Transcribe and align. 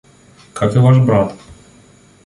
Как 0.53 0.75
и 0.75 0.79
ваш 0.79 0.97
брат. 1.05 1.35